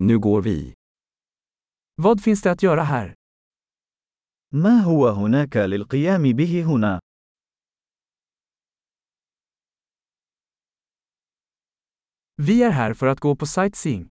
Nu 0.00 0.18
går 0.18 0.42
vi. 0.42 0.74
Vad 1.94 2.22
finns 2.22 2.42
det 2.42 2.50
att 2.50 2.62
göra 2.62 2.82
här? 2.82 3.14
ما 4.52 4.80
هو 4.80 5.08
هناك 5.08 5.56
للقيام 5.56 6.22
به 6.22 6.62
هنا؟ 6.62 7.00
Vi 12.36 12.62
är 12.62 12.70
här 12.70 12.94
för 12.94 13.06
att 13.06 13.20
gå 13.20 13.36
på 13.36 13.46
sightseeing. 13.46 14.08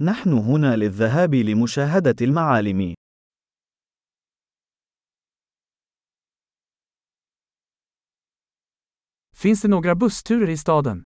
نحن 0.00 0.32
هنا 0.32 0.76
للذهاب 0.76 1.34
لمشاهدة 1.34 2.16
المعالم. 2.20 2.94
Finns 9.36 9.62
det 9.62 9.68
några 9.68 9.94
bussturer 9.94 10.48
i 10.50 10.56
staden? 10.56 11.04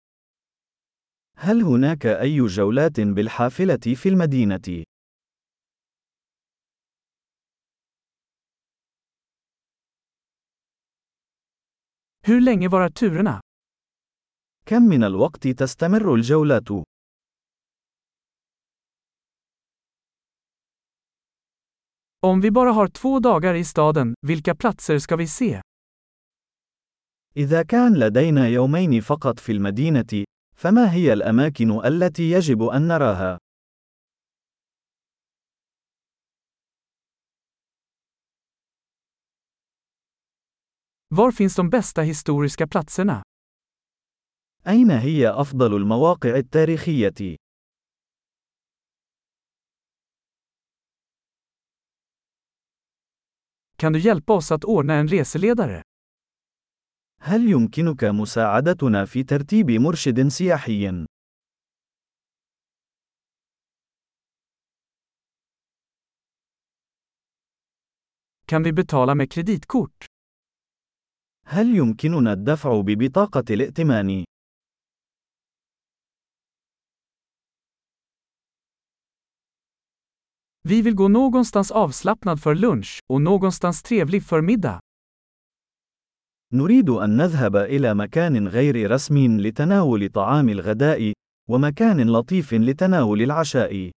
هل 1.37 1.61
هناك 1.61 2.05
أي 2.05 2.37
جولات 2.47 2.99
بالحافلة 2.99 3.77
في 3.95 4.09
المدينة؟ 4.09 4.83
Hur 12.27 12.39
länge 12.41 12.67
varar 12.67 12.89
turerna? 12.89 13.39
كم 14.65 14.81
من 14.81 15.03
الوقت 15.03 15.47
تستمر 15.47 16.13
الجولات؟ 16.15 16.71
Om 22.25 22.41
vi 22.41 22.51
bara 22.51 22.71
har 22.71 22.87
två 22.87 23.19
dagar 23.19 23.53
i 23.53 23.63
staden, 23.63 24.13
vilka 24.27 24.55
platser 24.55 24.99
ska 24.99 25.15
vi 25.15 25.27
se? 25.27 25.61
إذا 27.37 27.63
كان 27.63 27.93
لدينا 27.99 28.47
يومين 28.47 29.01
فقط 29.01 29.39
في 29.39 29.51
المدينة، 29.51 30.23
فما 30.63 30.93
هي 30.93 31.13
الأماكن 31.13 31.85
التي 31.85 32.31
يجب 32.31 32.63
أن 32.63 32.87
نراها؟ 32.87 33.37
Var 41.09 41.31
finns 41.31 41.55
de 41.55 41.69
bästa 41.69 42.01
historiska 42.01 42.67
platserna? 42.67 43.21
أين 44.67 44.91
هي 44.91 45.29
أفضل 45.29 45.75
المواقع 45.75 46.35
التاريخية؟ 46.35 47.35
Kan 53.77 53.93
du 53.93 53.99
hjälpa 53.99 54.33
oss 54.33 54.51
att 54.51 54.63
ordna 54.63 54.93
en 54.93 55.07
reseledare? 55.07 55.83
هل 57.25 57.49
يمكنك 57.49 58.03
مساعدتنا 58.03 59.05
في 59.05 59.23
ترتيب 59.23 59.71
مرشد 59.71 60.27
سياحي؟ 60.27 61.05
Kan 68.45 68.63
vi 68.63 68.73
betala 68.73 69.15
med 69.15 69.31
kreditkort? 69.31 70.05
هل 71.45 71.75
يمكننا 71.75 72.33
الدفع 72.33 72.81
ببطاقة 72.81 73.43
الائتمان؟ 73.49 74.25
Vi 80.63 80.81
vill 80.81 80.95
gå 80.95 81.07
någonstans 81.07 81.71
avslappnad 81.71 82.41
för 82.41 82.55
lunch 82.55 82.99
och 83.09 83.21
någonstans 83.21 83.83
trevlig 83.83 84.23
för 84.23 84.41
middag. 84.41 84.79
نريد 86.53 86.89
أن 86.89 87.17
نذهب 87.17 87.55
إلى 87.55 87.93
مكان 87.93 88.47
غير 88.47 88.91
رسمي 88.91 89.27
لتناول 89.27 90.09
طعام 90.09 90.49
الغداء، 90.49 91.13
ومكان 91.49 92.09
لطيف 92.09 92.53
لتناول 92.53 93.21
العشاء. 93.21 93.91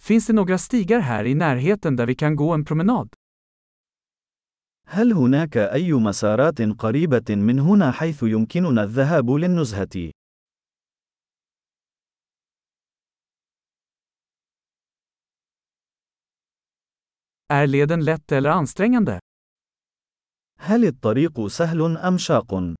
Finns 0.00 0.26
det 0.26 0.32
några 0.32 0.58
stigar 0.58 1.00
här 1.00 1.24
i 1.24 1.34
närheten 1.34 1.96
där 1.96 2.06
vi 2.06 2.14
kan 2.14 2.36
gå 2.36 2.54
en 2.54 2.64
promenad? 2.64 3.08
هل 4.88 5.12
هناك 5.12 5.56
أي 5.56 5.92
مسارات 5.92 6.62
قريبة 6.62 7.34
من 7.34 7.58
هنا 7.58 7.90
حيث 7.90 8.22
يمكننا 8.22 8.82
الذهاب 8.82 9.30
للنزهة؟ 9.30 10.10
Är 17.48 17.66
leden 17.66 18.04
lätt 18.04 18.32
eller 18.32 18.50
ansträngande? 18.50 19.20
هل 20.58 20.84
الطريق 20.84 21.46
سهل 21.46 21.96
أم 21.96 22.18
شاق؟ 22.18 22.74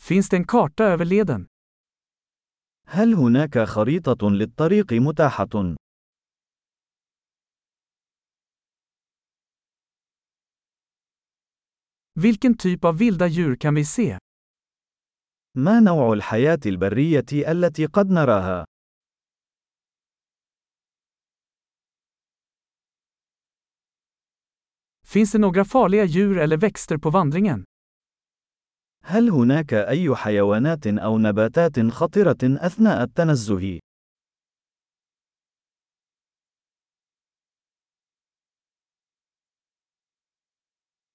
Finns 0.00 0.28
det 0.28 0.36
en 0.36 0.44
karta 0.44 0.84
över 0.84 1.04
leden? 1.04 1.46
هل 2.86 3.14
هناك 3.14 3.58
خريطة 3.58 4.30
للطريق 4.30 4.92
متاحة؟ 4.92 5.76
Vilken 12.14 12.56
typ 12.56 12.84
av 12.84 12.98
vilda 12.98 13.26
djur 13.26 13.56
kan 13.56 13.74
vi 13.74 13.84
se? 13.84 14.18
ما 15.56 15.80
نوع 15.80 16.12
الحياة 16.12 16.60
البرية 16.66 17.26
التي 17.32 17.86
قد 17.86 18.10
نراها؟ 18.10 18.69
Finns 25.09 25.31
det 25.31 25.37
några 25.37 25.65
farliga 25.65 26.05
djur 26.05 26.37
eller 26.37 26.57
växter 26.57 26.97
på 26.97 27.09
vandringen? 27.09 27.63
هل 29.03 29.29
هناك 29.29 29.73
أي 29.73 30.15
حيوانات 30.15 30.87
أو 30.87 31.17
نباتات 31.17 31.79
خطرة 31.91 32.37
أثناء 32.43 33.03
التنزه؟ 33.03 33.79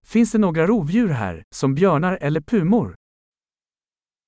Finns 0.06 0.32
det 0.32 0.38
några 0.38 0.66
rovdjur 0.66 1.08
här, 1.08 1.42
som 1.54 1.75
björnar 1.75 2.19
eller 2.20 2.41
pumor? 2.41 2.94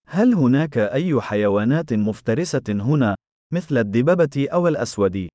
هل 0.06 0.34
هناك 0.34 0.78
أي 0.78 1.20
حيوانات 1.20 1.92
مفترسة 1.92 2.62
هنا، 2.68 3.16
مثل 3.52 3.78
الدببة 3.78 4.48
أو 4.52 4.68
الأسود؟ 4.68 5.28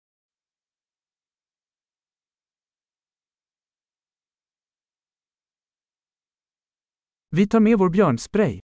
Vi 7.34 7.46
tar 7.46 7.60
med 7.60 7.78
vår 7.78 7.90
björnspray. 7.90 8.60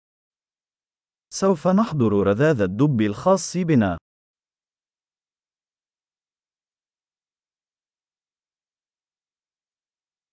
سوف 1.33 1.67
نحضر 1.67 2.23
رذاذ 2.23 2.61
الدب 2.61 3.01
الخاص 3.01 3.57
بنا. 3.57 3.97